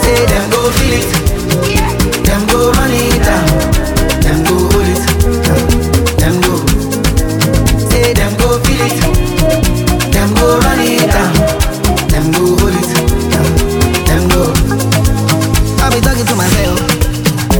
Say 0.00 0.24
them 0.26 0.44
go 0.50 0.70
feel 0.78 0.94
it, 1.00 1.10
them 2.24 2.42
go 2.48 2.70
run 2.72 2.90
it 2.92 3.20
down, 3.20 3.46
them 4.24 4.38
go 4.48 4.56
hold 4.72 4.88
it, 4.88 5.02
them 6.18 6.34
go. 6.40 6.54
Say 7.90 8.12
them 8.14 8.32
go 8.40 8.58
feel 8.64 8.82
it, 8.88 8.98
them 10.12 10.30
go 10.34 10.58
run 10.64 10.80
it 10.80 11.06
down, 11.12 11.34
them 12.08 12.26
go 12.32 12.44
hold 12.56 12.74
it, 12.74 12.90
them 14.08 14.22
go. 14.32 14.42
I 15.82 15.90
be 15.92 16.00
talking 16.00 16.26
to 16.26 16.36
myself, 16.36 16.78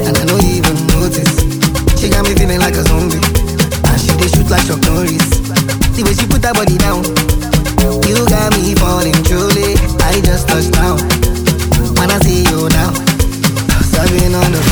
and 0.07 0.16
I 0.16 0.24
don't 0.24 0.45
even 0.45 0.77
notice. 0.96 1.33
She 2.01 2.09
got 2.09 2.24
me 2.27 2.35
feeling 2.35 2.59
like 2.60 2.74
a 2.74 2.83
zombie, 2.85 3.21
and 3.21 3.99
she 4.01 4.10
dey 4.19 4.29
shoot 4.33 4.49
like 4.51 4.66
Chuck 4.66 4.80
Norris. 4.88 5.29
The 5.93 6.02
way 6.05 6.15
she 6.16 6.27
put 6.27 6.43
her 6.45 6.55
body 6.55 6.79
kind 14.42 14.56
of 14.56 14.72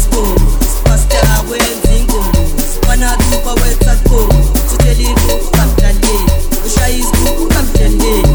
ngesikolo 0.00 0.36
simaster 0.60 1.44
wenza 1.50 1.96
inkolo 1.98 2.32
wanakupa 2.88 3.52
wetha 3.52 3.96
kolo 4.08 4.34
sitshela 4.70 5.10
into 5.10 5.34
ungamdlaleli 5.52 6.32
ushaya 6.66 6.88
isigubhu 6.96 7.42
ungamdlaleli 7.42 8.28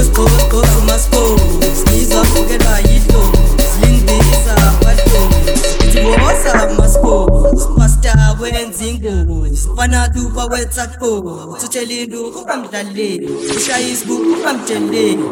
usigqokogqoza 0.00 0.78
umasikolo 0.78 1.38
sizwa 1.84 2.26
kukelwa 2.26 2.78
yidlomo 2.78 3.32
zilingibisa 3.80 4.74
badlomo 4.84 5.36
ithiboza 5.88 6.74
masikolo 6.78 7.60
simaster 7.60 8.36
wenza 8.40 8.84
inkolo 8.84 9.48
wanakupa 9.76 10.44
wetha 10.44 10.86
kolo 10.86 11.56
sitshela 11.60 11.92
into 11.92 12.28
ungamdlaleli 12.28 13.26
ushaya 13.56 13.88
isigubhu 13.88 14.32
ungamdlaleli 14.32 15.24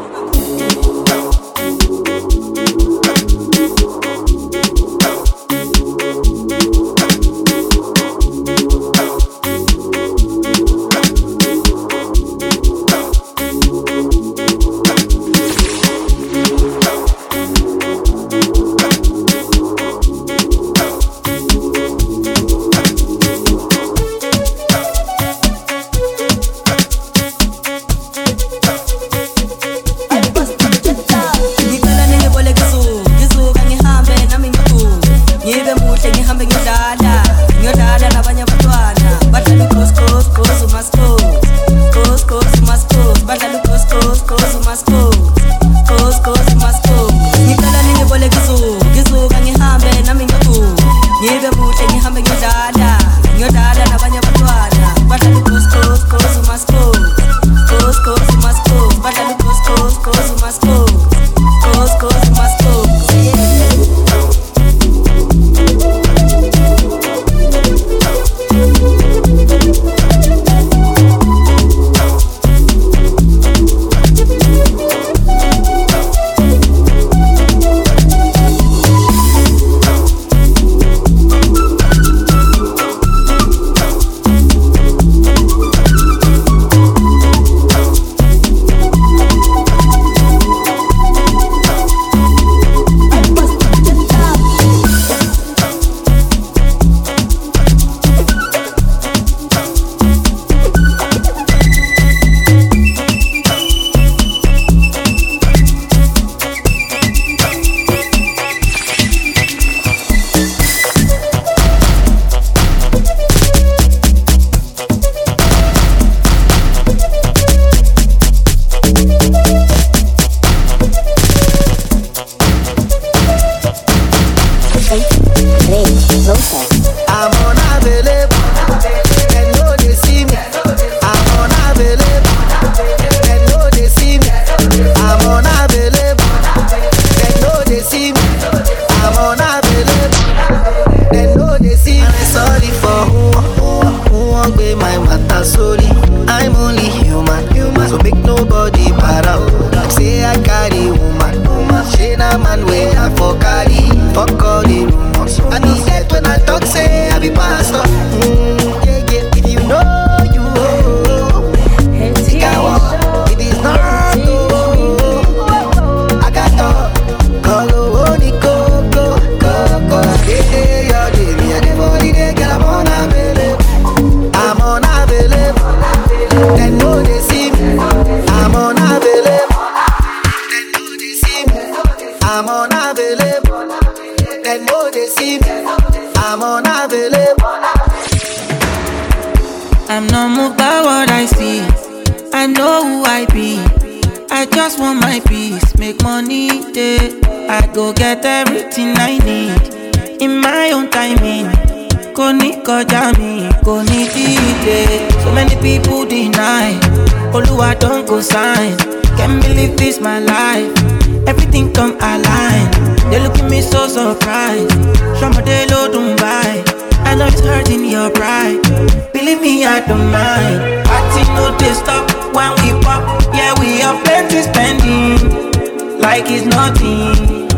like 226.14 226.30
it's 226.30 226.46
nothing. 226.46 227.48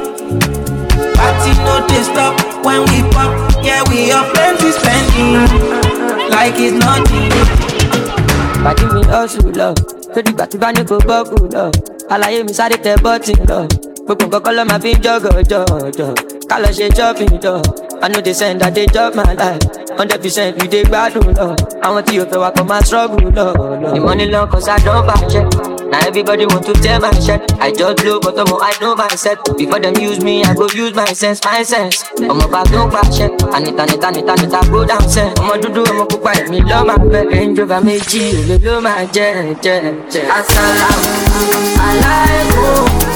Party 1.16 1.52
no 1.66 1.74
dey 1.88 2.02
stop 2.08 2.32
when 2.64 2.80
we 2.88 2.98
pop. 3.12 3.30
Yeah, 3.62 3.82
we 3.90 4.08
have 4.08 4.32
plenty 4.32 4.70
spending, 4.72 5.44
like 6.32 6.56
it's 6.56 6.76
nothing. 6.84 7.32
Pàdé 8.64 8.84
mi 8.94 9.02
hustle 9.12 9.52
lọ, 9.60 9.68
tó 10.14 10.20
dìgbà 10.26 10.44
tí 10.50 10.56
bá 10.58 10.72
ní 10.72 10.82
kó 10.88 10.96
bọ́ọ̀kù 11.08 11.36
lọ. 11.54 11.64
Àlàyé 12.12 12.42
mi 12.46 12.52
sáré 12.58 12.76
tẹ 12.84 12.92
bọ́tì 13.04 13.32
lọ. 13.50 13.58
Gbogbo 14.06 14.24
nǹkan 14.26 14.40
kọ́ 14.44 14.52
ló 14.56 14.62
máa 14.70 14.78
fi 14.82 14.90
ń 14.94 14.98
jọ̀gọ̀ 15.04 16.35
jọ̀jọ̀. 16.48 16.48
Ká 16.48 16.58
lọ 16.58 16.68
ṣe 16.72 16.96
shopping. 16.96 17.28
I 18.02 18.08
know 18.08 18.20
they 18.20 18.32
send 18.34 18.60
that 18.60 18.74
they 18.74 18.86
chop 18.86 19.14
my 19.14 19.32
life. 19.34 19.58
Hundred 19.96 20.22
percent 20.22 20.60
we 20.62 20.68
dey 20.68 20.82
gbádùn 20.84 21.34
lọ. 21.36 21.54
Àwọn 21.82 22.02
tí 22.06 22.18
yóò 22.18 22.26
fẹ́ 22.30 22.40
wa 22.40 22.50
kọ́ 22.50 22.64
máa 22.68 22.80
struggle 22.82 23.30
lọ. 23.36 24.00
Money 24.04 24.26
long 24.26 24.48
cause 24.50 24.68
I 24.68 24.78
don 24.84 25.06
bàjẹ́. 25.06 25.44
Now 25.90 25.98
everybody 26.06 26.44
want 26.46 26.64
to 26.66 26.72
tell 26.74 27.00
my 27.00 27.10
shit. 27.20 27.40
I 27.60 27.70
just 27.72 27.96
blow 28.02 28.20
but 28.20 28.36
ọmọ 28.36 28.56
I 28.62 28.72
know 28.80 28.94
myself. 28.96 29.38
Before 29.58 29.80
them 29.80 29.94
use 29.96 30.20
me, 30.20 30.44
I 30.44 30.52
go 30.54 30.66
use 30.74 30.94
my 30.94 31.06
sense, 31.14 31.40
my 31.44 31.62
sense. 31.62 32.04
Ọmọ 32.20 32.46
bá 32.50 32.62
tó 32.72 32.86
pàṣẹ. 32.94 33.28
Anita 33.54 33.86
nita 33.86 34.10
nita 34.10 34.34
nita 34.42 34.60
go 34.70 34.84
down 34.84 35.04
sẹ́. 35.14 35.34
Ọmọ 35.40 35.54
dúdú 35.62 35.82
ọmọ 35.90 36.04
pupa 36.10 36.32
èmi 36.32 36.60
lọ́ 36.70 36.84
máa 36.88 36.98
fẹ́. 37.12 37.24
Range 37.32 37.60
Rover 37.60 37.80
méjì 37.86 38.22
èlé 38.40 38.56
ló 38.64 38.80
máa 38.80 39.04
jẹ́ 39.14 39.54
jẹ́ 39.64 39.80
jẹ́. 40.12 40.24
Asalamu 40.36 41.10
alaikum. 41.88 43.15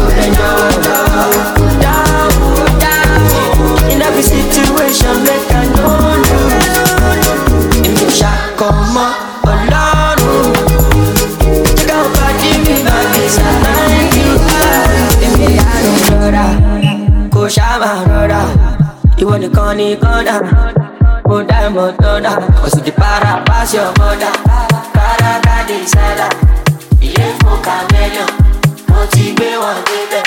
ni 19.81 19.95
kọ́nà. 20.03 20.35
Mo 21.27 21.37
dá 21.49 21.57
ìmọ̀ 21.67 21.87
tọ́nà. 22.01 22.31
Òsìkì 22.65 22.91
para 22.99 23.31
pass 23.47 23.73
your 23.77 23.89
mother. 23.99 24.33
Káraká 24.95 25.55
di 25.67 25.77
sẹ́là. 25.93 26.27
Ilé 27.07 27.25
fún 27.39 27.55
Kàmẹ́lọ̀. 27.65 28.27
Mo 28.89 28.99
ti 29.11 29.23
gbé 29.35 29.47
wọn 29.63 29.77
débẹ̀. 29.89 30.25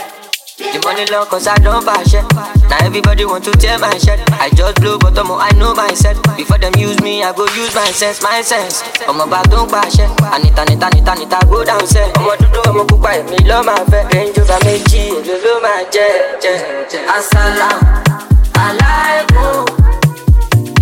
The 0.72 0.78
money 0.84 1.04
long 1.12 1.26
cause 1.30 1.46
I 1.46 1.56
don't 1.64 1.84
bash 1.86 2.14
it. 2.18 2.24
Now 2.70 2.78
everybody 2.86 3.24
want 3.24 3.44
to 3.44 3.52
tear 3.62 3.78
my 3.78 3.96
shirt. 4.04 4.20
I 4.44 4.48
just 4.58 4.74
blow 4.80 4.98
but 4.98 5.14
ọmọ 5.22 5.34
I 5.48 5.50
know 5.60 5.72
myself. 5.74 6.16
Before 6.36 6.58
them 6.58 6.74
use 6.88 6.98
me, 7.06 7.22
I 7.22 7.32
go 7.32 7.44
use 7.62 7.74
my 7.74 7.90
sense, 8.00 8.18
my 8.22 8.42
sense. 8.50 8.82
Tó 9.06 9.12
ń 9.12 9.68
pàṣẹ. 9.74 10.06
Anita 10.34 10.62
nita 10.68 10.88
nita 10.94 11.12
nita 11.20 11.38
go 11.50 11.58
down 11.70 11.84
sẹ́. 11.94 12.06
Ọmọ 12.18 12.32
dúdú 12.40 12.60
ọmọ 12.70 12.82
pupa 12.90 13.10
èmi 13.18 13.38
ló 13.50 13.58
máa 13.68 13.82
fẹ́. 13.90 14.02
Range 14.14 14.32
Rover 14.38 14.60
méjì 14.66 15.02
èlò 15.18 15.36
ló 15.44 15.52
máa 15.64 15.80
jẹ́ 15.94 16.08
jẹ́ 16.42 16.56
jẹ́. 16.90 18.33
Alaikum. 18.54 19.36
Oh. 19.36 19.64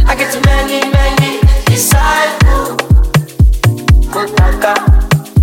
I 0.06 0.14
get 0.14 0.32
many 0.44 0.80
many 0.90 1.40
disciples. 1.66 2.76
Oh. 4.12 4.26
Oh, 4.28 4.74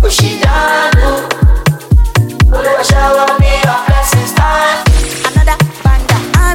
Oshidano. 0.06 1.10
Olúwa 2.52 2.82
shower 2.84 3.38
me 3.40 3.52
your 3.64 3.80
blessings. 3.86 4.39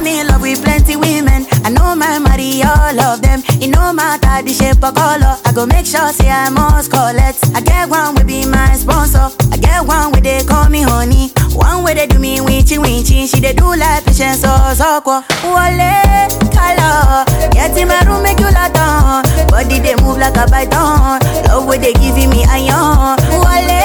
I'm 0.06 0.20
in 0.20 0.28
love 0.28 0.40
with 0.40 0.62
plenty 0.62 0.94
women. 0.94 1.46
I 1.66 1.70
know 1.70 1.96
my 1.96 2.20
marry 2.20 2.62
all 2.62 2.94
of 3.10 3.22
them. 3.22 3.42
It 3.58 3.74
no 3.74 3.92
matter 3.92 4.38
the 4.38 4.54
shape 4.54 4.78
or 4.78 4.92
color. 4.94 5.34
I 5.44 5.50
go 5.52 5.66
make 5.66 5.84
sure 5.84 6.06
say 6.14 6.30
I 6.30 6.48
must 6.48 6.92
collect. 6.92 7.42
I 7.56 7.60
get 7.60 7.90
one 7.90 8.14
will 8.14 8.22
be 8.22 8.46
my 8.46 8.70
sponsor. 8.78 9.34
I 9.50 9.56
get 9.58 9.82
one 9.82 10.12
where 10.12 10.20
they 10.22 10.44
call 10.46 10.68
me 10.70 10.82
honey. 10.82 11.34
One 11.58 11.82
way 11.82 11.94
they 11.94 12.06
do 12.06 12.20
me 12.20 12.38
winchy 12.38 12.78
winchy. 12.78 13.26
She 13.26 13.40
they 13.40 13.52
do 13.52 13.66
like 13.66 14.06
patience 14.06 14.46
or 14.46 14.78
soko. 14.78 15.26
Wale 15.42 16.30
color. 16.54 17.26
Get 17.50 17.74
in 17.74 17.88
my 17.90 17.98
room 18.06 18.22
make 18.22 18.38
you 18.38 18.46
lot 18.54 18.78
on. 18.78 19.26
Body 19.50 19.80
they 19.82 19.96
move 19.98 20.18
like 20.22 20.38
a 20.38 20.46
python. 20.46 21.18
Love 21.50 21.66
where 21.66 21.78
they 21.82 21.92
giving 21.98 22.30
me 22.30 22.46
iron. 22.46 23.18
Wale 23.42 23.82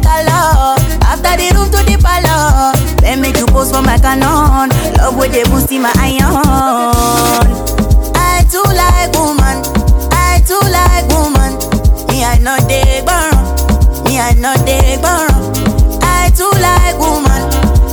color. 0.00 0.80
After 1.04 1.36
the 1.36 1.52
room 1.52 1.68
to 1.76 1.84
the 1.84 2.00
palace. 2.00 2.80
Then 3.04 3.20
make 3.20 3.36
you 3.36 3.44
post 3.46 3.74
for 3.74 3.82
my 3.82 3.98
canon. 3.98 4.72
Love 5.08 5.16
where 5.16 5.28
they 5.30 5.42
boosting 5.44 5.80
my 5.80 5.92
iron. 5.96 6.44
I 8.14 8.44
too 8.50 8.60
like 8.76 9.08
woman. 9.16 9.64
I 10.12 10.42
too 10.44 10.60
like 10.68 11.08
woman. 11.08 11.56
Me 12.08 12.24
I 12.24 12.36
know 12.44 12.56
they 12.68 13.00
burn. 13.08 13.32
Me 14.04 14.20
I 14.20 14.34
know 14.36 14.52
they 14.68 15.00
burn. 15.00 15.32
I 16.04 16.28
too 16.36 16.50
like 16.60 16.98
woman. 17.00 17.40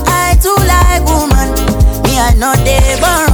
I 0.04 0.36
too 0.42 0.52
like 0.68 1.08
woman. 1.08 1.48
Me 2.04 2.18
I 2.20 2.34
know 2.36 2.52
they 2.64 2.84
burn. 3.00 3.32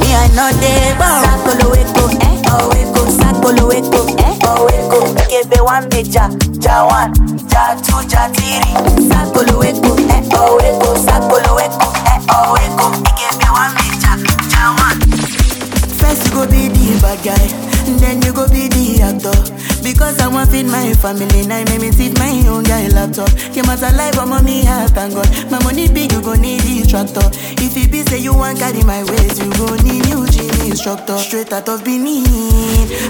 Me 0.00 0.12
I 0.12 0.28
know 0.36 0.52
they 0.60 0.92
burn. 1.00 1.24
Sakolo 1.24 1.72
weko 1.72 2.12
eh 2.20 2.42
oh 2.52 2.68
weko. 2.68 3.00
Sakolo 3.16 3.68
weko 3.68 4.04
eh 4.20 4.36
oh 4.44 4.68
weko. 4.68 4.98
Kebe 5.30 5.60
one 5.64 5.88
meja, 5.88 6.28
ja 6.60 6.84
one, 6.84 7.12
ja 7.48 7.74
two, 7.80 8.02
ja 8.10 8.28
three. 8.28 8.60
Sakolo 9.08 9.56
weko 9.58 9.96
eh 10.12 10.22
oh 10.36 10.58
weko. 10.60 10.96
Sakolo 11.06 11.54
weko 11.56 11.95
bad 17.06 17.22
guy, 17.22 17.46
then 18.02 18.20
you 18.22 18.32
go 18.34 18.48
be 18.50 18.66
the 18.66 18.98
actor. 18.98 19.38
Because 19.86 20.18
I 20.18 20.26
want 20.26 20.50
feed 20.50 20.66
my 20.66 20.90
family, 20.98 21.46
now 21.46 21.62
make 21.70 21.80
me 21.80 21.92
sit 21.92 22.18
my 22.18 22.34
own 22.50 22.64
guy 22.64 22.88
laptop. 22.88 23.30
Came 23.54 23.70
out 23.70 23.78
alive, 23.78 24.18
I'm 24.18 24.32
on 24.32 24.44
me, 24.44 24.66
I 24.66 24.90
thank 24.90 25.14
God. 25.14 25.30
My 25.50 25.62
money 25.62 25.86
big, 25.86 26.10
you 26.10 26.20
go 26.20 26.34
need 26.34 26.60
this 26.66 26.90
tractor. 26.90 27.22
If 27.62 27.76
it 27.78 27.92
be 27.92 28.02
say 28.02 28.18
you 28.18 28.34
want 28.34 28.58
carry 28.58 28.82
my 28.82 29.04
ways, 29.06 29.38
you 29.38 29.50
go 29.54 29.70
need 29.86 30.02
new 30.10 30.26
gym 30.26 30.50
instructor. 30.66 31.16
Straight 31.18 31.52
out 31.52 31.68
of 31.68 31.84
Benin, 31.84 32.26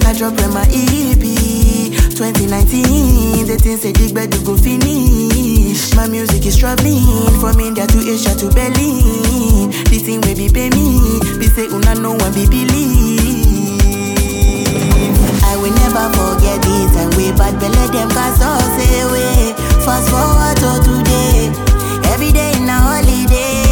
I 0.04 0.12
drop 0.12 0.36
in 0.44 0.52
my 0.52 0.68
EP. 0.68 1.24
2019, 2.12 3.48
the 3.48 3.56
things 3.56 3.80
say 3.80 3.92
dig 3.92 4.14
bed 4.14 4.34
you 4.34 4.44
go 4.44 4.56
finish. 4.56 5.96
My 5.96 6.06
music 6.06 6.44
is 6.44 6.56
traveling 6.56 7.00
from 7.40 7.60
India 7.60 7.86
to 7.86 7.98
Asia 8.04 8.36
to 8.44 8.52
Berlin. 8.52 9.72
This 9.88 10.04
thing 10.04 10.20
will 10.20 10.36
be 10.36 10.52
pay 10.52 10.68
me, 10.68 11.16
be 11.40 11.48
say 11.48 11.64
una 11.72 11.94
no 11.96 12.12
one 12.12 12.32
be 12.36 12.44
believe. 12.44 13.35
Will 15.66 15.74
never 15.82 16.06
forget 16.14 16.62
this 16.62 16.94
and 16.94 17.10
we 17.18 17.32
bad 17.34 17.58
belly 17.58 17.90
them 17.90 18.06
cast 18.14 18.38
us 18.38 18.70
away. 19.02 19.50
Fast 19.82 20.06
forward 20.14 20.54
to 20.62 20.78
today, 20.86 21.50
every 22.14 22.30
day 22.30 22.54
in 22.54 22.70
a 22.70 22.78
holiday. 22.78 23.66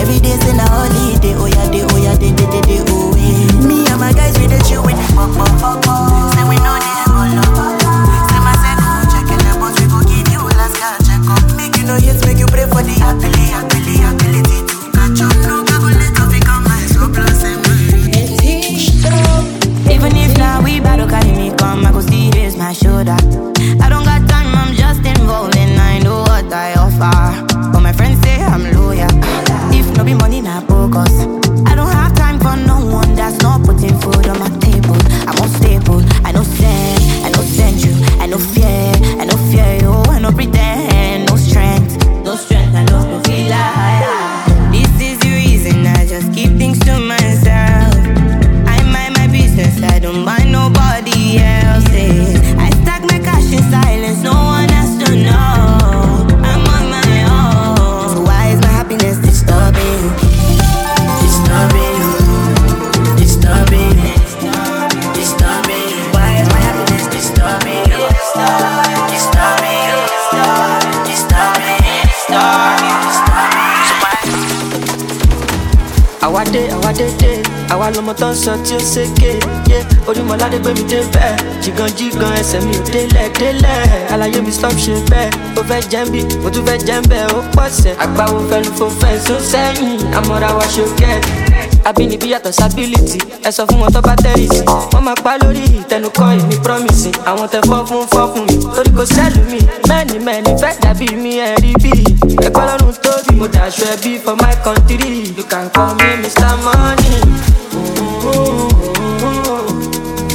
Every 0.00 0.16
day's 0.24 0.40
in 0.48 0.56
a 0.56 0.64
holiday, 0.64 1.36
oh 1.36 1.44
yeah, 1.44 1.68
day, 1.68 1.84
oh 1.84 1.96
yeah, 2.00 2.16
day, 2.16 2.32
day, 2.32 2.48
day, 2.48 2.62
day, 2.64 2.80
oh 2.88 3.12
yeah. 3.20 3.68
Me 3.68 3.84
and 3.84 4.00
my 4.00 4.16
guys 4.16 4.32
we 4.40 4.46
the 4.48 4.56
chill 4.64 4.80
with 4.80 4.96
the 4.96 5.04
fuck, 5.12 5.28
fuck, 5.36 5.52
fuck, 5.60 5.84
fuck. 5.84 6.32
Say 6.32 6.44
we 6.48 6.56
know 6.64 6.80
the 6.80 7.44
follow. 7.52 7.84
Say 8.32 8.40
my 8.40 8.56
second 8.64 9.12
check 9.12 9.28
but 9.60 9.76
we 9.76 9.84
go 9.92 10.00
give 10.08 10.24
you 10.32 10.40
last 10.56 10.80
guy 10.80 10.96
check. 11.04 11.20
Make 11.60 11.76
you 11.76 11.84
know 11.84 12.00
yes, 12.00 12.24
make 12.24 12.40
you 12.40 12.48
pray 12.48 12.64
for 12.64 12.80
the 12.80 12.96
ability, 12.96 13.39
shoulder 22.82 23.39
sọ 78.44 78.52
tí 78.64 78.74
ó 78.74 78.78
ṣèké 78.78 79.30
yé 79.70 79.78
orímọ̀ládé 80.08 80.58
gbé 80.62 80.70
mi 80.74 80.84
dé 80.90 81.00
bẹ́ẹ̀ 81.14 81.36
jìgàn 81.62 81.90
jìgàn 81.98 82.32
ẹsẹ̀ 82.40 82.60
mi 82.66 82.72
ò 82.76 82.82
délẹ̀ 82.92 83.28
délẹ̀. 83.38 84.12
Àlàyé 84.12 84.40
mi 84.46 84.52
stop 84.52 84.72
ṣe 84.84 84.94
bẹ́ẹ̀. 85.10 85.30
Ó 85.58 85.62
fẹ́ 85.68 85.80
jẹ́ 85.90 86.04
bí 86.12 86.20
mo 86.42 86.48
tún 86.50 86.64
fẹ́ 86.66 86.78
jẹ́ 86.86 87.00
bẹ́ẹ̀. 87.10 87.26
Ó 87.36 87.40
pọ̀sẹ̀ 87.56 87.94
àgbáwo 88.04 88.38
fẹnu 88.50 88.70
fo 88.78 88.86
fẹ́ 89.00 89.18
so 89.26 89.34
sẹ́yìn. 89.52 90.00
Àmọ́ra 90.18 90.48
wa 90.58 90.64
ṣe 90.74 90.82
gẹ́ẹ̀tì 91.00 91.30
abínibí 91.88 92.26
yàtọ̀ 92.32 92.52
sábìlìtì 92.58 93.18
ẹ 93.48 93.50
sọ 93.56 93.62
fún 93.68 93.78
wọn 93.82 93.90
tó 93.94 94.00
bá 94.00 94.14
tẹ́rì 94.24 94.46
sí. 94.54 94.60
Wọ́n 94.92 95.02
máa 95.06 95.18
pa 95.24 95.32
lórí 95.42 95.62
ìtẹnukọ́ 95.80 96.26
èmi 96.40 96.56
promise. 96.64 97.10
Àwọn 97.30 97.46
tẹ 97.52 97.60
fọ́ 97.68 97.80
fún 97.88 98.04
fọ́ 98.12 98.24
fún 98.32 98.44
mi. 98.48 98.56
Torí 98.76 98.90
kò 98.98 99.04
sẹ́lù 99.14 99.40
mi. 99.52 99.60
Mẹ́ni 99.88 100.16
mẹ́ni 100.26 100.50
fẹ́ 100.62 100.72
dàbí 100.82 101.06
mi 101.22 101.32
ẹ̀ 101.46 101.54
rí 101.62 101.72
bí. 101.82 101.92
Ẹgbẹ́ 102.46 102.64
lọ́rùn 102.68 102.94
tóbi 103.04 103.32
mo 103.38 103.46
dàṣọ 103.54 103.84
ẹbí 103.94 104.12
for 104.24 104.36
my 104.42 104.54
country. 104.64 105.12
You 105.38 105.44
can 105.52 105.66
call 105.74 105.92
me 105.98 106.08
mr 106.22 106.52
money. 106.64 107.20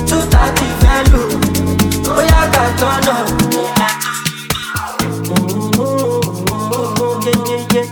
Two 0.10 0.22
thirty 0.34 0.68
fẹ́ 0.82 1.00
lù 1.12 1.22
bóyá 2.06 2.42
ká 2.54 2.63
tọ́nà. 2.80 3.15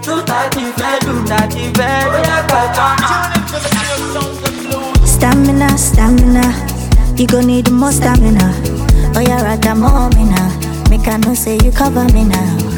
two 0.05 0.17
thirty 0.29 0.63
fẹ́ 0.79 0.93
lù 1.05 1.13
thirty 1.29 1.63
fẹ́ 1.77 1.93
bóyá 2.11 2.37
ká 2.51 2.61
tọ́nà. 2.77 3.09
Stamina, 5.13 5.69
stamina. 5.77 6.45
You 7.17 7.27
gon' 7.27 7.45
need 7.47 7.67
more 7.71 7.91
stamina. 7.97 8.45
Oh, 9.15 9.21
yeah, 9.21 9.41
rather 9.45 9.75
more 9.75 10.09
me 10.15 10.23
now. 10.33 10.49
Make 10.89 11.07
I 11.07 11.17
know 11.17 11.33
say 11.35 11.57
you 11.63 11.71
cover 11.71 12.05
me 12.13 12.23
now. 12.25 12.72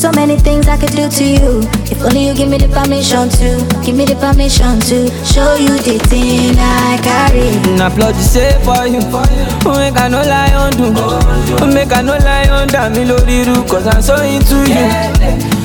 So 0.00 0.10
many 0.12 0.36
things 0.38 0.66
I 0.66 0.78
could 0.78 0.96
do 0.96 1.10
to 1.10 1.24
you. 1.24 1.60
If 1.92 2.00
only 2.02 2.24
you 2.28 2.34
give 2.34 2.48
me 2.48 2.56
the 2.56 2.68
permission 2.72 3.28
to, 3.36 3.60
give 3.84 3.94
me 3.94 4.06
the 4.06 4.16
permission 4.16 4.80
to 4.88 5.04
show 5.28 5.56
you 5.60 5.76
the 5.76 6.00
thing 6.08 6.56
I 6.56 6.96
carry. 7.04 7.52
Na 7.76 7.92
blood 7.94 8.16
you 8.16 8.22
say 8.24 8.56
for 8.64 8.88
you. 8.88 9.00
Oh, 9.68 9.76
make 9.76 10.00
I 10.00 10.08
no 10.08 10.22
lie 10.24 10.54
on 10.56 10.72
do. 10.72 10.88
Oh, 10.96 11.68
make 11.68 11.92
I 11.92 12.00
no 12.00 12.16
lie 12.16 12.48
on 12.48 12.68
damn 12.68 12.92
me 12.96 13.04
lórí 13.04 13.44
irú. 13.44 13.60
Cause 13.68 13.86
I'm 13.86 14.00
so 14.00 14.16
into 14.24 14.64
you. 14.64 14.88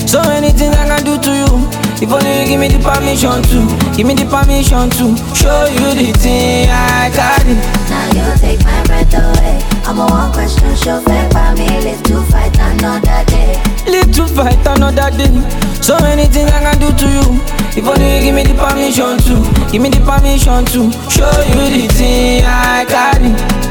So 0.05 0.21
many 0.27 0.51
things 0.51 0.75
I 0.75 0.83
can 0.83 1.03
do 1.07 1.15
to 1.15 1.31
you. 1.31 1.51
If 2.03 2.11
only 2.11 2.41
you 2.43 2.45
give 2.45 2.59
me 2.59 2.67
the 2.67 2.79
permission 2.83 3.39
to, 3.39 3.59
give 3.95 4.05
me 4.05 4.15
the 4.15 4.27
permission 4.27 4.89
to 4.99 5.15
show 5.31 5.63
you 5.71 5.95
the 5.95 6.11
thing 6.19 6.67
I 6.69 7.07
carry. 7.15 7.55
Now 7.87 8.11
you 8.11 8.27
take 8.43 8.59
my 8.67 8.83
breath 8.83 9.15
away. 9.15 9.74
I'm 9.87 9.99
a 9.99 10.05
one 10.05 10.31
question 10.33 10.75
show 10.75 10.99
fair 11.01 11.29
for 11.29 11.53
me. 11.55 11.67
Live 11.81 12.01
to 12.03 12.21
fight 12.31 12.57
another 12.57 13.23
day. 13.25 13.61
Live 13.85 14.11
to 14.15 14.25
fight 14.27 14.57
another 14.65 15.09
day. 15.15 15.29
So 15.81 15.97
many 15.99 16.25
things 16.25 16.49
I 16.51 16.59
can 16.61 16.79
do 16.79 16.89
to 16.91 17.07
you. 17.07 17.41
If 17.77 17.85
only 17.85 18.15
you 18.17 18.21
give 18.23 18.35
me 18.35 18.43
the 18.43 18.55
permission 18.55 19.17
to, 19.29 19.71
give 19.71 19.81
me 19.81 19.89
the 19.89 20.01
permission 20.01 20.65
to 20.73 20.91
show 21.11 21.29
you 21.53 21.69
the 21.69 21.87
thing 21.93 22.43
I 22.45 22.85
carry. 22.89 23.64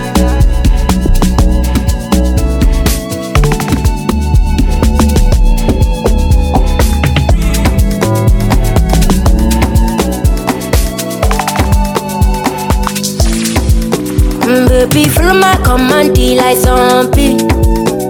Baby, 14.89 15.09
follow 15.09 15.35
my 15.39 15.57
command 15.65 16.17
like 16.19 16.59
zombie. 16.59 17.37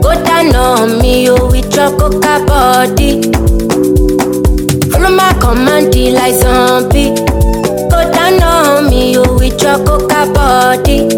Go 0.03 0.13
down 0.25 0.55
on 0.55 0.99
me, 1.01 1.29
oh, 1.31 1.47
with 1.51 1.75
your 1.75 1.91
coca 1.99 2.45
body. 2.47 3.23
Follow 4.91 5.15
my 5.15 5.33
command 5.41 5.95
like 5.95 6.35
zombie. 6.35 7.15
Go 7.91 8.01
down 8.13 8.43
on 8.43 8.91
me, 8.91 9.17
oh, 9.19 9.35
with 9.39 9.61
your 9.63 9.79
coca 9.85 10.31
body. 10.33 11.09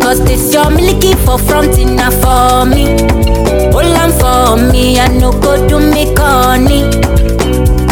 Cause 0.00 0.24
this 0.24 0.52
your 0.52 0.70
milky 0.70 1.14
for 1.24 1.38
front 1.38 1.78
enough 1.78 2.14
for 2.14 2.64
me. 2.66 2.96
Hold 3.72 3.96
on 3.96 4.10
for 4.20 4.72
me, 4.72 4.98
I 4.98 5.08
no 5.18 5.32
go 5.32 5.56
do 5.68 5.78
me 5.78 6.14
corny. 6.14 6.84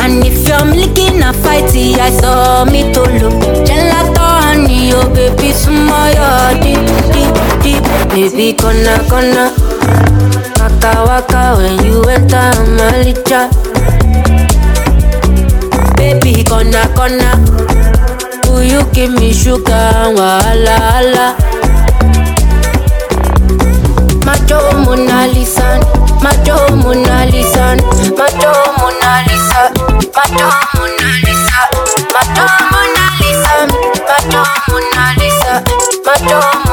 And 0.01 0.25
if 0.25 0.47
you're 0.47 0.65
milky 0.65 1.11
na 1.19 1.33
fighty, 1.33 1.95
I 1.99 2.11
saw 2.11 2.65
me 2.65 2.93
to 2.93 3.03
Baby, 8.27 8.53
gonna. 8.59 8.99
Waka, 10.59 10.91
waka, 11.07 11.57
when 11.59 11.79
you 11.87 12.03
enter 12.11 12.51
my 12.75 13.07
licha. 13.07 13.47
Baby, 15.97 16.43
gonna. 16.43 16.83
Will 18.51 18.65
you 18.65 18.83
give 18.93 19.13
me 19.13 19.33
sugar, 19.33 20.11
wahala, 20.17 20.75
wahala. 20.75 21.27
Macho 24.27 24.59
Mona 24.85 25.29
Lisa, 25.33 25.79
Macho 26.23 26.57
Mona 26.83 27.27
Lisa, 27.31 27.77
Macho 28.19 28.51
Mona 28.79 29.23
Lisa, 29.29 29.71
Macho 30.17 30.47
Mona 30.75 31.09
Lisa, 31.23 31.59
Macho 32.11 32.47
Mona 32.75 33.07
Lisa, 33.23 33.55
Macho 34.11 34.43
Mona 34.67 35.15
Lisa, 35.15 35.55
Macho 36.05 36.35
Mona 36.43 36.45
Lisa, 36.59 36.66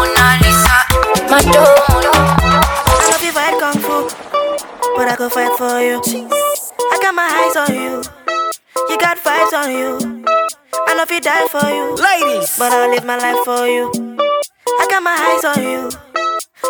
Macho 1.34 1.50
Mona. 1.90 2.12
I 2.14 3.10
love 3.10 3.24
you 3.26 3.32
fight 3.34 3.58
kung 3.58 3.80
fu, 3.82 4.06
but 4.96 5.08
I 5.10 5.16
go 5.18 5.30
fight 5.30 5.58
for 5.58 5.82
you. 5.82 5.98
I 5.98 6.98
got 7.02 7.16
my 7.16 7.26
eyes 7.26 7.56
on 7.58 7.74
you, 7.74 8.04
you 8.88 8.98
got 9.02 9.18
vibes 9.18 9.50
on 9.52 9.72
you. 9.74 10.24
I 10.86 10.94
if 11.02 11.10
you 11.10 11.20
die 11.20 11.48
for 11.50 11.66
you, 11.66 11.96
ladies, 11.98 12.56
but 12.60 12.72
I'll 12.72 12.88
live 12.88 13.04
my 13.04 13.18
life 13.18 13.44
for 13.44 13.66
you. 13.66 13.90
I 14.78 14.86
got 14.92 15.02
my 15.02 15.18
eyes 15.18 15.44
on 15.44 15.58
you, 15.64 15.90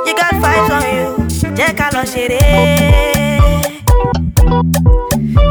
you 0.07 0.15
got 0.15 0.31
vibes 0.39 0.71
on 0.71 0.85
you. 0.95 1.07
Jẹ́ 1.57 1.75
ká 1.77 1.87
lọ 1.95 2.03
ṣeré. 2.13 2.39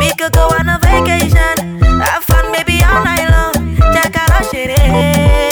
We 0.00 0.08
could 0.18 0.32
go 0.32 0.44
on 0.56 0.68
a 0.74 0.78
vacation, 0.80 1.56
have 2.00 2.24
fun 2.24 2.44
maybe 2.50 2.80
all 2.88 3.04
night 3.04 3.28
long. 3.34 3.54
Jẹ́ 3.94 4.06
ká 4.14 4.24
lọ 4.32 4.40
ṣeré. 4.50 5.51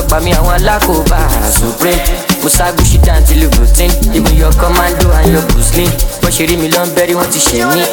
Kilo 0.00 0.08
day, 0.08 0.08
won't 0.08 0.08
be 0.08 0.08
by 0.08 0.20
me, 0.20 0.32
I 0.32 0.40
want 0.40 0.62
lack 0.64 0.88
over. 0.88 1.04
Musa 2.40 2.72
Gucci 2.72 2.98
down 3.04 3.22
till 3.24 3.38
you. 3.44 3.50
Even 4.14 4.34
your 4.36 4.52
commando 4.52 5.10
and 5.12 5.32
your 5.32 5.42
Bruce 5.52 5.72
But 6.20 6.32
she 6.32 6.46
me 6.56 6.70
long 6.70 6.88
berry, 6.94 7.14
want 7.14 7.32
to 7.32 7.38
share 7.38 7.66
me. 7.68 7.84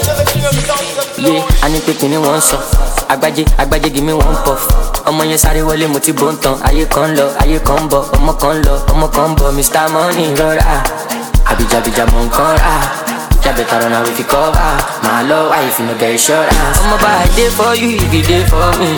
Yeah, 1.17 1.43
I 1.63 1.69
need 1.69 1.83
picking 1.83 2.13
in 2.13 2.21
one 2.21 2.41
song. 2.41 2.61
Agbaje, 3.09 3.43
agbaje, 3.57 3.93
give 3.93 4.03
me 4.03 4.13
one 4.13 4.35
puff. 4.43 4.67
ọmọ 5.07 5.23
yẹn 5.23 5.37
sáré 5.37 5.61
wọlé 5.63 5.87
mo 5.87 5.99
ti 5.99 6.11
bó 6.11 6.31
ń 6.31 6.35
tan 6.43 6.59
ayé 6.67 6.85
kan 6.91 7.15
lọ 7.15 7.31
ayé 7.39 7.59
kan 7.63 7.87
bọ 7.89 8.03
ọmọ 8.19 8.33
kan 8.35 8.59
lọ 8.61 8.75
ọmọ 8.91 9.07
kan 9.07 9.35
bọ 9.39 9.51
mr 9.55 9.87
money 9.93 10.35
rọra 10.35 10.83
àbíjàbíjà 11.47 12.05
mọ 12.11 12.19
nǹkan 12.27 12.57
rà. 12.59 13.07
Run 13.47 13.93
away 13.93 14.11
if 14.11 14.19
you 14.19 14.25
cover 14.25 14.51
My 15.03 15.21
love, 15.23 15.49
why 15.49 15.63
if 15.63 15.79
you 15.79 15.85
no 15.85 15.95
get 15.97 16.11
insurance 16.11 16.51
I'm 16.83 16.91
a 16.99 17.35
day 17.35 17.47
for 17.49 17.73
you 17.75 17.95
if 17.95 18.13
you 18.13 18.21
day 18.23 18.43
for 18.43 18.67
me 18.77 18.91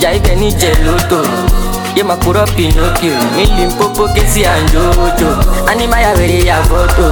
if 0.00 0.24
any 0.32 0.50
geloto 0.52 1.65
Ye 1.96 2.02
ma 2.02 2.14
kúrò 2.16 2.44
Pinocchio 2.54 3.14
Mi 3.36 3.46
Limpopo 3.56 4.04
Kesi 4.12 4.44
and 4.44 4.68
Jojo 4.70 5.30
Animaya 5.66 6.12
wèrè 6.14 6.44
ya 6.46 6.60
fọ́tò 6.68 7.06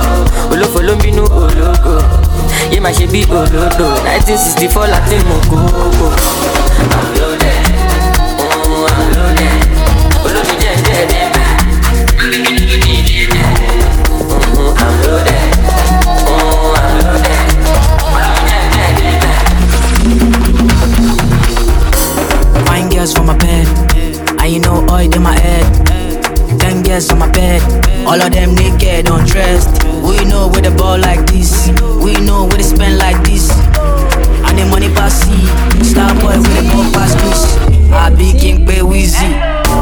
Olófo 0.53 0.81
ló 0.83 0.93
ń 0.95 1.01
bínú 1.03 1.25
ológo 1.25 1.95
Ye 2.71 2.81
ma 2.81 2.91
ṣe 2.93 3.07
bí 3.13 3.25
olódo 3.31 3.89
1964 4.05 4.87
láti 4.93 5.17
mú 5.27 5.37
girls 26.95 27.11
on 27.11 27.19
my 27.19 27.31
bed, 27.33 27.61
all 28.07 28.21
of 28.21 28.31
them 28.31 28.55
naked, 28.55 29.11
undressed. 29.11 29.83
We 30.07 30.25
know 30.31 30.47
where 30.47 30.63
the 30.63 30.71
ball 30.79 30.97
like 30.99 31.27
this, 31.27 31.67
we 31.99 32.15
know 32.23 32.47
where 32.47 32.59
they 32.59 32.63
spend 32.63 32.99
like 32.99 33.19
this. 33.27 33.51
And 34.47 34.55
the 34.55 34.65
money 34.71 34.87
pass 34.95 35.27
see, 35.27 35.43
star 35.83 36.15
boy 36.23 36.39
with 36.39 36.55
the 36.55 36.63
ball 36.71 36.87
pass 36.95 37.15
this. 37.19 37.59
I 37.91 38.15
be 38.15 38.31
king 38.39 38.65
pay 38.65 38.79
Weezy, 38.79 39.27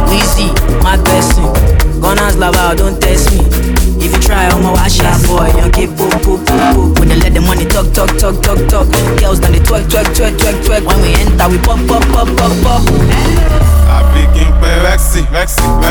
Weezy, 0.08 0.48
my 0.82 0.96
blessing. 0.96 1.52
Gunners 2.00 2.36
love 2.38 2.56
out, 2.56 2.78
don't 2.78 2.98
test 2.98 3.30
me. 3.30 3.44
If 4.00 4.16
you 4.16 4.20
try, 4.20 4.46
I'm 4.48 4.64
a 4.64 4.72
wash 4.72 4.98
out 5.00 5.20
boy. 5.28 5.52
Young 5.60 5.70
kid, 5.70 5.90
poop, 5.96 6.10
poop, 6.24 6.40
poop, 6.48 6.62
poop. 6.72 6.98
When 6.98 7.08
they 7.08 7.20
let 7.20 7.34
the 7.34 7.42
money 7.42 7.66
talk, 7.66 7.92
talk, 7.92 8.08
talk, 8.16 8.40
talk, 8.40 8.58
talk. 8.72 8.88
Girls, 9.20 9.38
then 9.38 9.52
they 9.52 9.60
twerk, 9.60 9.84
twerk, 9.84 10.08
twerk, 10.16 10.34
twerk, 10.40 10.56
twerk. 10.64 10.82
When 10.88 10.98
we 11.02 11.12
enter, 11.20 11.46
we 11.52 11.58
pop, 11.60 11.78
pop, 11.86 12.02
pop, 12.08 12.28
pop, 12.40 12.52
pop. 12.64 12.82
I 13.92 14.00
begin 14.16 14.50
play 14.58 14.80
Rexy, 14.82 15.22
Rexy, 15.30 15.62
Rexy. 15.78 15.81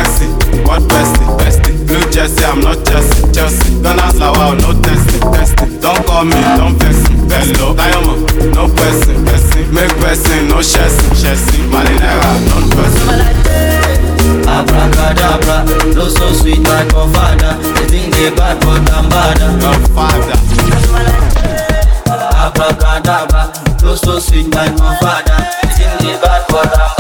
I'm 2.52 2.60
not 2.60 2.84
Chelsea, 2.86 3.32
Chelsea. 3.32 3.82
Gunners 3.82 4.20
love 4.20 4.36
out, 4.36 4.60
no 4.60 4.76
testing, 4.82 5.22
testing. 5.32 5.80
Don't 5.80 6.06
call 6.06 6.26
me, 6.26 6.36
don't 6.60 6.76
vex 6.76 7.00
me. 7.08 7.16
Hello, 7.32 7.74
diamond, 7.74 8.28
no 8.52 8.68
pressing, 8.68 9.24
pressing. 9.24 9.74
Make 9.74 9.88
pressing, 10.04 10.50
no 10.50 10.60
chasing, 10.60 11.16
chasing. 11.16 11.72
Malinera, 11.72 12.32
non 12.52 12.68
pressing. 12.76 13.08
Abracadabra, 14.52 15.64
no 15.96 16.10
so 16.10 16.28
sweet 16.34 16.60
my 16.60 16.84
godfather. 16.92 17.56
They 17.88 17.88
think 17.88 18.16
they 18.16 18.36
bad 18.36 18.60
but 18.60 18.84
I'm 18.92 19.08
bad. 19.08 19.40
Godfather. 19.62 20.36
Abracadabra, 22.36 23.54
no 23.82 23.96
so 23.96 24.20
sweet 24.20 24.54
my 24.54 24.68
godfather. 24.76 25.40
They 25.64 25.70
think 25.72 26.00
they 26.04 26.20
bad 26.20 26.44
but 26.50 26.68
I'm 26.78 26.92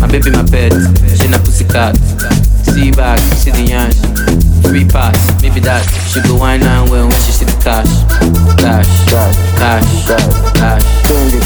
bad. 0.00 0.10
baby 0.10 0.30
my 0.30 0.44
pet, 0.44 0.72
she 1.16 1.28
na 1.28 1.38
pussycat. 1.38 1.96
See 2.64 2.90
back, 2.90 3.18
see 3.18 3.50
the 3.50 3.64
yansh. 3.66 3.98
Free 4.66 4.84
pass, 4.84 5.18
maybe 5.42 5.60
that. 5.60 5.82
She 6.08 6.20
go 6.22 6.36
wine 6.36 6.62
and 6.62 6.90
well 6.90 7.08
when 7.08 7.20
she 7.20 7.32
see 7.32 7.44
the 7.44 7.56
cash. 7.62 7.90
Cash, 8.56 8.88
cash, 9.06 9.36
cash, 9.58 9.84
cash, 10.54 10.84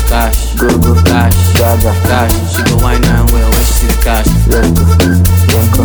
cash, 0.08 0.54
go 0.56 0.68
go, 0.78 0.94
cash, 1.04 1.34
cash. 1.54 2.32
She 2.54 2.62
go 2.64 2.76
wine 2.82 3.04
and 3.04 3.30
well 3.30 3.50
when 3.50 3.64
she 3.64 3.72
see 3.72 3.86
the 3.86 3.98
cash. 4.02 4.26
Let's 4.48 5.68
go, 5.70 5.84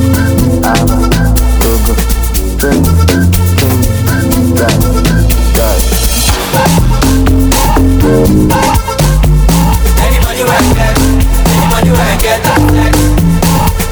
go, 0.62 0.88
go 0.88 0.99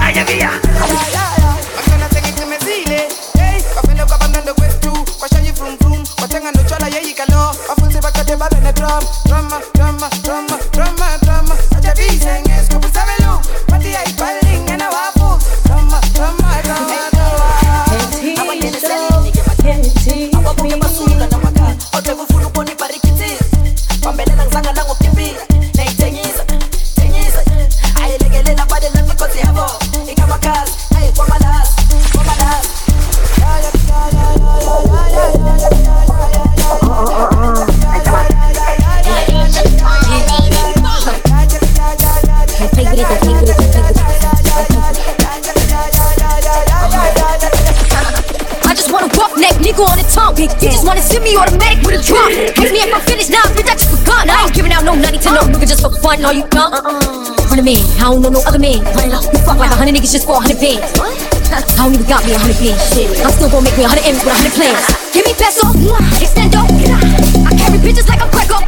I 0.00 0.10
am 0.12 0.67
nigga 56.08 56.16
just 56.16 56.16
for 56.16 56.16
fun. 56.16 56.22
No, 56.22 56.30
you 56.30 56.46
don't. 56.48 56.72
Uh-uh. 56.72 57.48
Hundred 57.48 57.64
man, 57.64 57.80
I 57.96 58.08
don't 58.08 58.20
know 58.22 58.28
no 58.28 58.40
other 58.44 58.58
man. 58.58 58.80
You 58.80 59.38
fuck 59.44 59.58
like 59.58 59.72
a 59.72 59.76
hundred 59.76 59.94
niggas 59.96 60.12
just 60.12 60.26
for 60.26 60.36
a 60.36 60.40
hundred 60.40 60.60
bands. 60.60 60.84
I 61.52 61.84
don't 61.84 61.94
even 61.94 62.06
got 62.08 62.24
me 62.24 62.32
a 62.32 62.38
hundred 62.38 62.56
bands. 62.60 62.80
Shit, 62.92 63.08
I'm 63.24 63.32
still 63.32 63.48
gonna 63.48 63.64
make 63.64 63.76
me 63.76 63.84
a 63.84 63.88
hundred 63.88 64.04
M's 64.08 64.20
with 64.24 64.32
a 64.32 64.36
hundred 64.36 64.54
plans. 64.56 64.84
Give 65.12 65.24
me 65.24 65.32
peso, 65.36 65.64
extendo. 66.20 66.64
I 67.44 67.52
carry 67.56 67.78
bitches 67.80 68.08
like 68.08 68.20
I'm 68.20 68.30
Greco. 68.32 68.60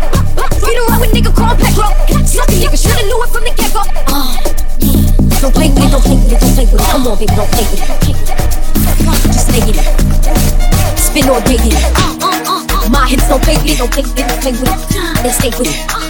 Don't 0.71 0.89
run 0.89 1.01
with 1.01 1.13
nigga 1.13 1.33
called 1.33 1.59
Petro. 1.61 1.93
Sucky 2.25 2.65
nigga 2.65 2.79
shoulda 2.79 3.05
knew 3.05 3.21
it 3.21 3.31
from 3.33 3.45
the 3.45 3.53
get 3.53 3.73
go. 3.73 3.85
Don't 5.41 5.53
play 5.53 5.69
with 5.69 5.85
it, 5.85 5.91
don't 5.93 6.05
play 6.05 6.17
with 6.17 6.33
it, 6.33 6.41
don't 6.41 6.53
play 6.57 6.65
with 6.65 6.81
it. 6.81 6.89
Come 6.89 7.07
on, 7.09 7.17
baby, 7.21 7.33
don't 7.37 7.51
play 7.53 7.65
with 7.69 7.81
it. 7.81 8.17
Just 9.29 9.49
lay 9.53 9.65
it. 9.65 9.77
Spin 10.97 11.29
or 11.29 11.41
dig 11.45 11.61
it. 11.69 11.77
My 12.89 13.07
hips 13.09 13.29
don't 13.29 13.43
play 13.43 13.57
with 13.61 13.73
it, 13.73 13.79
don't 13.79 13.93
play 13.93 14.03
with 14.03 14.19
it, 14.19 14.29
don't 14.29 14.41
play 14.41 14.53
with 14.53 14.73
it. 14.73 15.23
Then 15.23 15.33
stay 15.33 15.51
with 15.53 15.69
it. 15.69 16.10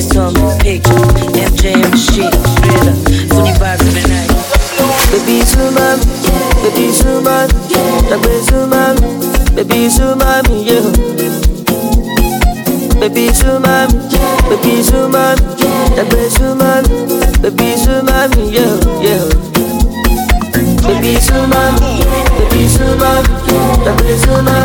Yeah, 0.00 0.08
straight 0.08 0.32
some 0.32 0.34
picture. 0.60 1.04
MJ 1.36 1.76
the 1.76 1.96
sheet. 1.96 2.32
Thriller. 2.32 2.96
Funny 3.28 3.52
vibes 3.60 3.84
every 3.84 4.04
night. 4.08 4.32
Baby 5.12 5.44
Zuma, 5.44 6.00
baby 6.62 6.90
Zuma, 6.92 7.48
baby 8.08 8.40
Zuma, 8.40 8.94
baby 9.54 9.88
Zuma, 9.90 10.40
yeah. 10.56 10.88
Baby 13.00 13.28
Zuma, 13.34 13.88
baby 14.48 14.82
Zuma, 14.82 15.36
baby 15.96 16.28
Zuma, 16.30 16.82
baby 17.42 17.76
Zuma, 17.76 18.28
yeah, 18.48 18.80
yeah. 19.04 19.24
Baby 20.80 21.20
Zuma, 21.20 21.76
baby 22.38 22.68
Zuma, 22.68 23.22
baby 23.84 24.16
Zuma, 24.16 24.56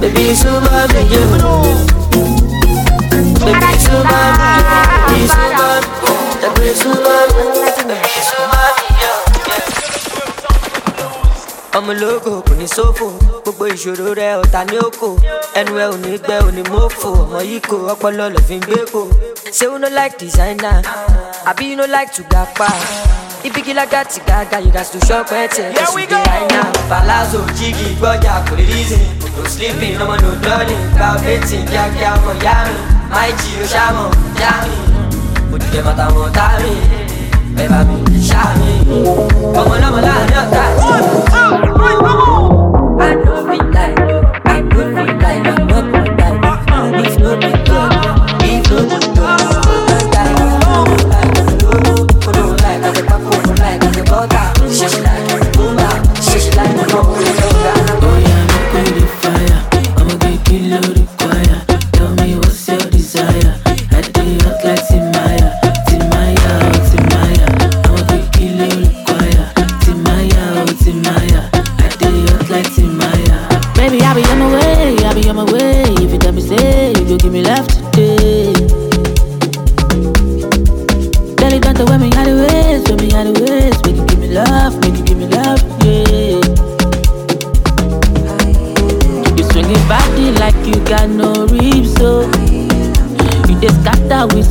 baby 0.00 0.34
Zuma, 0.34 0.86
yeah. 1.10 1.99
Baby 5.30 6.72
Zuma, 6.74 7.14
baby 7.34 7.62
Zuma, 8.28 8.60
yeah. 9.00 9.18
ọmọ 11.78 11.92
ológo 11.94 12.42
kò 12.46 12.54
ní 12.58 12.66
sófò 12.76 13.06
gbogbo 13.42 13.64
ìṣòro 13.74 14.14
rẹ 14.18 14.28
ọ̀tá 14.42 14.60
ní 14.70 14.76
òkò 14.86 15.08
ẹnu 15.58 15.72
ẹ 15.82 15.86
ò 15.94 15.96
ní 16.02 16.10
gbẹ 16.18 16.36
ò 16.46 16.50
ní 16.56 16.62
mọ́fò 16.72 17.08
ọmọ 17.22 17.38
yìí 17.48 17.60
kò 17.70 17.76
ọpọlọ 17.92 18.24
lọ 18.34 18.40
fi 18.48 18.54
ń 18.58 18.60
gbé 18.66 18.78
kò. 18.92 19.00
Ṣé 19.56 19.64
you 19.70 19.78
no 19.78 19.88
like 19.88 20.18
designer? 20.18 20.82
Àbí 21.46 21.64
you 21.70 21.76
no 21.76 21.86
like 21.86 22.10
to 22.12 22.22
gapa 22.30 22.68
ibigilaga 23.44 24.04
ti 24.04 24.20
gaga 24.26 24.58
you 24.60 24.70
gats 24.72 24.90
to 24.90 24.98
shop 25.06 25.26
ẹtẹ 25.30 25.64
dé 26.10 26.20
àìná 26.34 26.62
palazzo 26.90 27.38
jígi 27.58 27.94
gbọjà 28.00 28.34
kò 28.50 28.52
lè 28.58 28.64
reason 28.72 29.04
no 29.36 29.48
sleeping 29.48 29.94
ọmọ 30.02 30.16
no 30.22 30.30
dulling 30.44 30.84
gba 30.94 31.06
ọbẹ̀tìn 31.16 31.62
kíákíá 31.70 32.10
ọmọ 32.18 32.32
yá 32.44 32.54
mi. 32.66 32.74
Máì 33.14 33.30
jí 33.40 33.50
o 33.62 33.64
ṣàmọ̀ 33.72 34.10
yá 34.42 34.52
mi 34.66 34.74
òdìdẹ 35.52 35.80
mọ̀tàmọ̀ 35.86 36.28
tá 36.36 36.46
mi 36.62 36.72
bẹ́ẹ̀ 37.56 37.68
bá 37.72 37.78
mi 37.88 38.18
ṣá 38.28 38.42
mi 38.58 38.70
ọmọ 39.60 39.74
lọ́mọ 39.82 40.00
láàrin 40.06 40.38
ọ̀tá. 40.42 40.62
I 41.82 42.39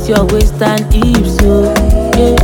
your 0.10 0.26
waist 0.34 0.62
and 0.62 0.92
hips, 0.94 1.38
so 1.38 1.64
yeah. 2.18 2.36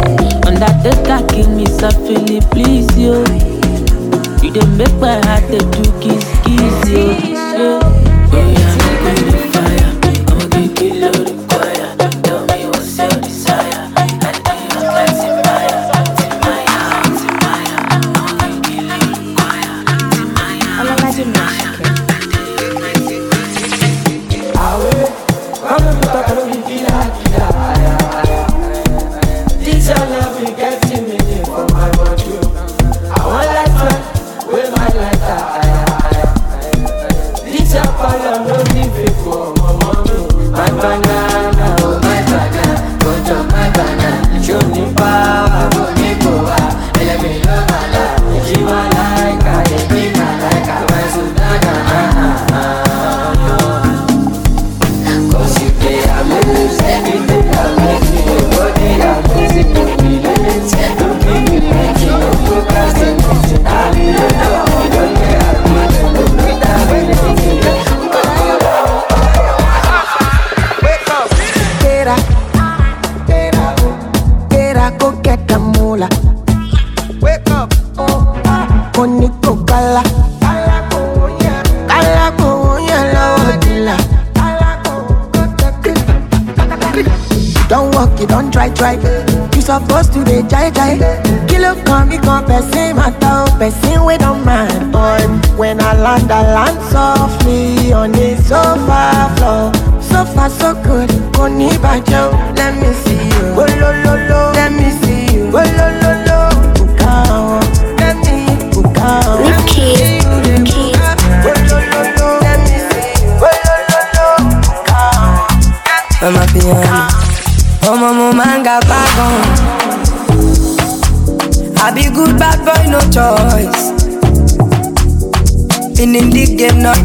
Me 1.55 1.65
softly, 1.65 2.39
please, 2.51 2.87
yo. 2.97 3.19
You 4.41 4.51
dey 4.51 4.65
make 4.77 4.93
my 4.99 5.15
heart 5.25 5.43
dey 5.51 5.59
do 5.59 5.83
kiss 5.99 6.25
kiss, 6.43 6.89
yo. 7.57 8.04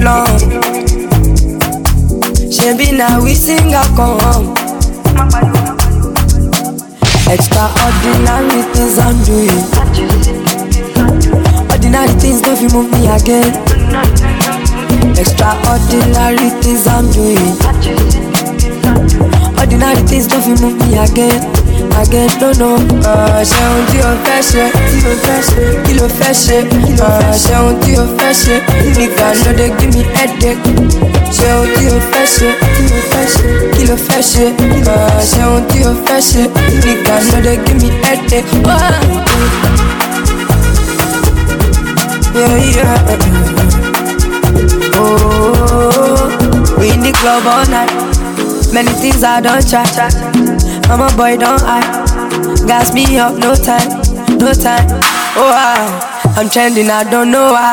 Long. 0.01 0.41
Shebi 2.51 2.93
na 2.97 3.21
we 3.23 3.35
sing 3.35 3.75
a 3.75 3.83
come. 3.97 4.55
Extraordinary 7.31 8.63
things 8.75 8.99
I'm 8.99 9.17
doing. 9.25 9.63
Ordinary 11.71 12.13
things 12.21 12.41
don't 12.43 12.57
feel 12.57 12.71
move 12.83 12.91
me 12.93 13.07
again. 13.09 13.53
Extraordinary 15.17 16.51
things 16.63 16.87
I'm 16.87 17.11
doing. 17.13 17.55
Ordinary 19.59 20.03
things 20.09 20.27
don't 20.27 20.43
feel 20.43 20.59
move 20.69 20.79
me 20.81 20.99
again. 20.99 21.50
Again, 22.01 22.31
no, 22.41 22.53
no. 22.61 22.71
Uh, 23.01 23.41
ṣe 23.45 23.63
ohun 23.69 23.85
tí 23.91 23.99
o 24.01 24.13
fẹ́ 24.25 24.41
ṣe, 24.51 24.65
kí 25.85 25.93
ló 25.99 26.07
fẹ́ 26.19 26.33
ṣe. 26.43 26.57
Uh, 27.01 27.33
ṣe 27.45 27.55
ohun 27.61 27.75
tí 27.83 27.93
o 27.99 28.05
fẹ́ 28.19 28.33
ṣe, 28.43 28.55
nìgbà 28.97 29.27
no 29.45 29.51
dey 29.59 29.71
give 29.79 29.93
me 29.95 30.03
headache. 30.15 30.59
Ṣe 31.37 31.49
ohun 31.57 31.69
tí 31.77 31.85
o 31.89 31.99
fẹ́ 32.11 32.27
ṣe, 32.35 32.49
kí 33.75 33.83
ló 33.89 33.97
fẹ́ 34.07 34.21
ṣe. 34.31 34.45
Uh, 34.93 35.21
ṣe 35.31 35.41
ohun 35.49 35.63
tí 35.71 35.79
o 35.85 35.93
fẹ́ 36.07 36.21
ṣe, 36.31 36.43
nìgbà 36.85 37.15
no 37.31 37.39
dey 37.47 37.57
give 37.65 37.79
me 37.83 37.89
headache. 38.05 38.51
Yeah, 42.35 42.57
yeah. 42.77 42.99
Oh, 44.97 46.77
we 46.79 46.91
in 46.93 47.01
the 47.03 47.13
club 47.21 47.45
all 47.47 47.67
night. 47.69 47.91
Many 48.73 48.93
things 49.01 49.23
I 49.25 49.41
don't 49.41 49.67
try. 49.69 49.85
I'm 50.91 51.01
a 51.01 51.17
boy, 51.17 51.37
don't 51.39 51.63
I? 51.63 51.79
Gas 52.67 52.93
me 52.93 53.17
up, 53.17 53.39
no 53.39 53.55
time, 53.55 53.87
no 54.43 54.51
time. 54.53 54.91
Oh, 55.39 55.55
I, 55.55 56.35
I'm 56.37 56.51
trending, 56.51 56.91
I 56.91 57.05
don't 57.09 57.31
know 57.31 57.53
why. 57.53 57.71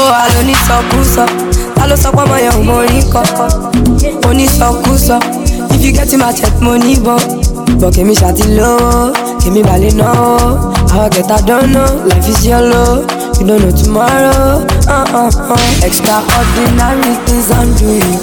Oh, 0.00 0.08
I 0.08 0.32
don't 0.32 0.46
need 0.48 0.56
some 0.64 0.88
push 0.88 1.20
up. 1.20 1.28
I 1.76 1.86
love 1.86 1.98
some 1.98 2.16
my 2.16 2.40
young 2.40 2.64
money, 2.64 3.04
cock 3.12 3.28
Only 4.24 4.46
some 4.46 4.82
push. 4.82 5.12
If 5.76 5.84
you 5.84 5.92
get 5.92 6.12
in 6.14 6.20
my 6.20 6.32
check 6.32 6.56
money, 6.62 6.96
but 6.96 7.20
but 7.78 7.94
give 7.94 8.06
me 8.06 8.14
shawty 8.14 8.48
low, 8.56 9.12
give 9.44 9.52
me 9.52 9.62
ballet 9.62 9.92
no. 9.92 10.72
I 10.88 11.08
get, 11.12 11.30
I 11.30 11.44
don't 11.44 11.70
know. 11.70 11.84
Life 12.08 12.28
is 12.28 12.46
yellow. 12.46 13.04
You 13.38 13.46
don't 13.46 13.60
know 13.60 13.70
tomorrow. 13.70 14.64
Uh 14.88 15.04
uh 15.12 15.30
uh. 15.36 15.84
Extraordinary 15.84 17.12
things 17.28 17.52
I'm 17.52 17.76
doing. 17.76 18.16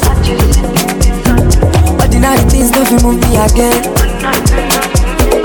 Ordinary 2.01 2.41
things 2.49 2.71
don't 2.71 3.03
move 3.03 3.21
me 3.21 3.37
again. 3.37 4.14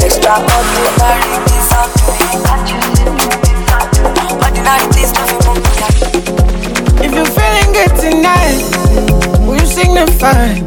Extraordinary 0.00 1.36
things 1.44 1.70
I'm 1.76 1.90
doing. 2.00 3.20
Ordinary 4.40 4.86
things 4.94 5.12
don't 5.12 5.32
move 5.44 5.60
me. 5.60 5.84
If 7.04 7.10
you're 7.12 7.32
feeling 7.36 7.70
good 7.76 7.92
tonight, 8.00 8.60
will 9.46 9.56
you 9.56 9.66
signify 9.66 10.64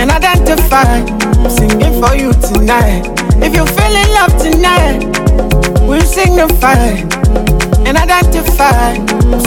and 0.00 0.08
identify? 0.10 1.02
Singing 1.48 2.00
for 2.00 2.14
you 2.14 2.32
tonight. 2.34 3.02
If 3.42 3.54
you're 3.54 3.66
feeling 3.66 4.10
love 4.14 4.32
tonight, 4.40 5.02
will 5.82 5.96
you 5.96 6.06
signify 6.06 7.02
and 7.84 7.96
identify? 7.96 8.94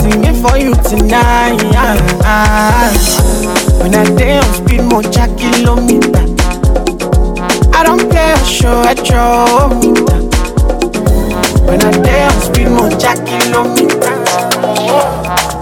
Singing 0.02 0.36
for 0.42 0.56
you 0.58 0.74
tonight. 0.84 1.62
When 3.80 3.94
I 3.94 4.04
day 4.14 4.38
on 4.38 4.52
speed, 4.52 4.82
more 4.82 5.02
kilometer. 5.02 6.37
I 7.78 7.84
don't 7.84 8.10
play 8.10 8.32
a 8.32 8.44
show 8.44 8.82
at 8.82 8.98
meter. 9.78 10.18
When 11.64 11.80
I 11.80 12.26
on 12.26 12.40
speed, 12.42 12.68
more 12.74 12.90
kilometer. 12.90 14.14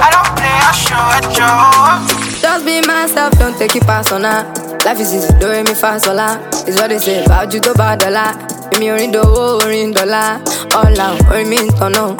I 0.00 0.08
don't 0.14 0.30
play 0.38 0.56
a 0.64 0.72
show 0.72 0.96
at 0.96 1.28
your 1.36 2.40
Just 2.40 2.64
be 2.64 2.80
myself, 2.86 3.36
don't 3.38 3.56
take 3.58 3.76
it 3.76 3.82
personal. 3.84 4.44
Life 4.86 5.00
is 5.00 5.12
easy, 5.14 5.32
do 5.38 5.48
me 5.62 5.74
fast, 5.74 6.06
hola. 6.06 6.40
It's 6.66 6.80
what 6.80 6.88
they 6.88 6.98
say 6.98 7.22
about 7.24 7.52
you, 7.52 7.60
to 7.60 7.74
bad 7.74 8.00
dollar. 8.00 8.32
Èmi 8.72 8.90
orin 8.92 9.12
dòwó, 9.12 9.62
orin 9.64 9.92
dọ́là. 9.92 10.40
Ọ̀la 10.80 11.06
orin 11.30 11.48
mi 11.48 11.56
ń 11.58 11.68
tọ̀nà. 11.78 12.16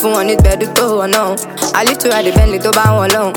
Fún 0.00 0.12
wọn 0.14 0.24
ní 0.26 0.34
gbẹ̀dú 0.36 0.66
tó 0.74 0.82
wọ̀ 0.98 1.06
náà. 1.14 1.36
Àlítò 1.78 2.08
àdé 2.18 2.30
bẹ́ẹ̀lì 2.36 2.58
tó 2.64 2.70
bá 2.78 2.84
wọn 2.98 3.08
lọ́hùn. 3.14 3.32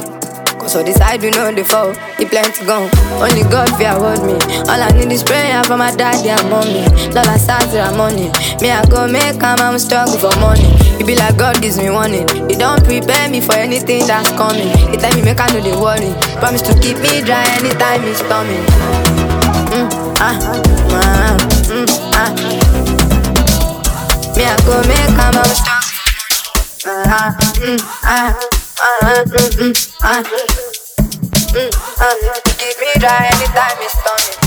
Cause 0.61 0.73
for 0.77 0.83
the 0.85 0.93
side 0.93 1.21
we 1.25 1.31
know 1.33 1.49
the 1.51 1.65
fall, 1.65 1.89
he 2.21 2.25
plenty 2.29 2.61
gone. 2.69 2.85
Only 3.17 3.41
God 3.49 3.65
fear 3.81 3.97
hold 3.97 4.21
me. 4.21 4.37
All 4.69 4.77
I 4.77 4.93
need 4.93 5.09
is 5.11 5.23
prayer 5.25 5.63
for 5.65 5.75
my 5.75 5.89
daddy 5.95 6.29
and 6.29 6.45
mommy. 6.53 6.85
Dollar 7.09 7.37
signs 7.41 7.73
are 7.73 7.89
money. 7.97 8.29
Me 8.61 8.69
I 8.69 8.85
go 8.85 9.07
make 9.09 9.41
am, 9.41 9.57
I'm 9.57 9.79
struggle 9.81 10.21
for 10.21 10.29
money. 10.39 10.69
It 11.01 11.07
be 11.09 11.15
like 11.17 11.33
God 11.37 11.61
gives 11.65 11.77
me 11.81 11.89
warning. 11.89 12.29
He 12.47 12.53
don't 12.53 12.77
prepare 12.85 13.25
me 13.27 13.41
for 13.41 13.57
anything 13.57 14.05
that's 14.05 14.29
coming. 14.37 14.69
He 14.93 14.97
tell 15.01 15.09
me 15.17 15.25
make 15.25 15.41
I 15.41 15.49
know 15.49 15.65
the 15.65 15.73
worry. 15.81 16.13
Promise 16.37 16.61
to 16.69 16.77
keep 16.77 17.01
me 17.01 17.25
dry 17.25 17.41
anytime 17.57 18.05
it's 18.05 18.21
storming. 18.21 18.61
Mm, 19.73 19.89
ah, 20.21 20.37
ah, 20.93 21.37
mm, 21.73 21.89
ah. 22.13 22.29
Me 24.37 24.43
I 24.45 24.53
go 24.61 24.77
make 24.85 25.09
I'm 25.17 25.33
struggle. 25.49 25.89
Ah, 27.09 27.33
mm, 27.57 27.81
ah. 28.05 28.60
Uh, 28.83 29.23
mm, 29.25 29.49
mm, 29.61 29.73
uh, 30.01 30.23
mm, 31.53 31.71
uh, 32.01 32.41
keep 32.57 32.79
me 32.79 32.89
dry 32.99 33.29
anytime 33.29 33.77
it's 33.77 33.93
stormy. 33.93 34.40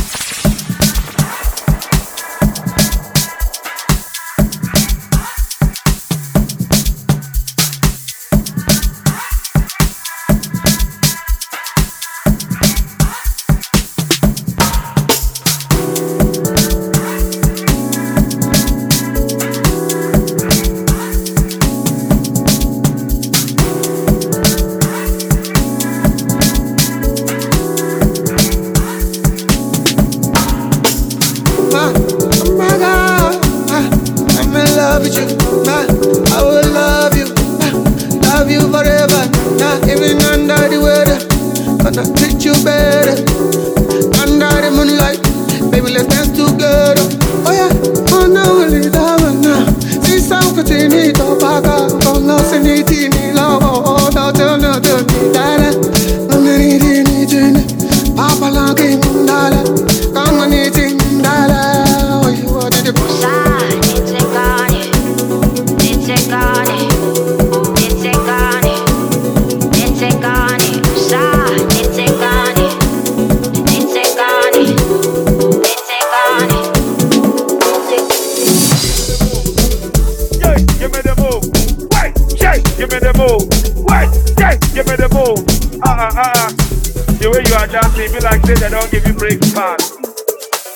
Be 88.12 88.21
like 88.21 88.45
say 88.47 88.55
they 88.55 88.69
don't 88.71 88.87
give 88.90 89.07
you 89.07 89.14
break 89.14 89.40
pass. 89.57 89.97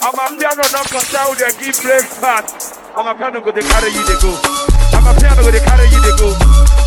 I'm 0.03 0.14
a 0.17 0.25
piano 0.38 0.64
not 0.73 0.88
for 0.91 0.99
sound 1.07 1.38
and 1.38 1.55
give 1.61 1.77
breakfast. 1.83 2.75
Amapiano 2.97 3.38
go 3.45 3.53
they 3.53 3.62
carry 3.62 3.91
you 3.95 4.03
they 4.09 4.19
go. 4.19 4.33
Amapiano 4.97 5.43
go 5.45 5.51
they 5.53 5.61
carry 5.62 5.87
you 5.87 6.01
they 6.03 6.14
go. 6.19 6.35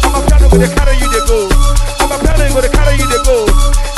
Amapiano 0.04 0.50
go 0.52 0.58
they 0.60 0.68
carry 0.76 0.98
you 1.00 1.08
they 1.08 1.24
go. 1.30 1.48
Amapiano 2.04 2.52
go 2.52 2.60
they 2.62 2.68
carry 2.74 2.98
you 3.00 3.08
they 3.08 3.22
go. 3.24 3.48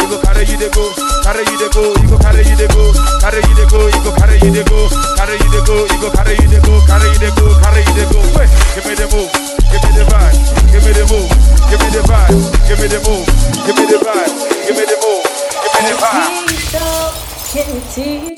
You 0.04 0.08
go 0.12 0.18
carry 0.22 0.44
you 0.46 0.58
they 0.60 0.68
go, 0.70 0.84
carry 1.24 1.42
you 1.48 1.56
they 1.58 1.70
go, 1.72 1.96
you 1.96 2.08
go 2.12 2.18
carry 2.20 2.44
you 2.44 2.56
they 2.60 2.68
go, 2.68 2.92
carry 3.24 3.40
you 3.40 3.56
they 3.56 3.66
go, 3.72 3.88
you 3.88 4.00
go 4.04 4.12
carry 4.20 4.36
you 4.44 4.52
they 4.52 4.64
go, 4.68 4.80
carry 5.16 5.40
you 5.40 5.48
they 5.48 5.64
go, 5.64 5.76
you 5.88 5.98
go 6.04 6.10
carry 6.12 6.36
you 6.44 6.48
they 6.52 6.60
go, 6.60 6.74
carry 6.86 7.08
you 7.08 7.20
they 7.24 7.32
go, 7.40 7.46
carry 7.64 7.82
you 7.88 7.94
they 7.96 8.08
go. 8.12 8.20
Wait, 8.36 8.52
give 8.76 8.84
me 8.84 8.94
the 9.00 9.08
move, 9.16 9.32
give 9.72 9.80
me 9.80 9.90
the 9.96 10.04
vibe, 10.12 10.36
give 10.76 10.84
me 10.84 10.92
the 10.92 11.08
move, 11.08 11.32
give 11.72 11.80
me 11.80 11.88
the 11.96 12.04
vibe, 12.04 12.36
give 12.68 12.78
me 12.84 12.88
the 12.92 13.00
move, 13.08 13.26
give 13.64 13.76
me 13.80 13.86
the 13.88 13.98
vibe, 14.04 14.32
give 14.68 14.76
me 14.76 14.84
the 14.92 14.98
move, 15.00 15.24
give 17.54 18.24
me 18.24 18.33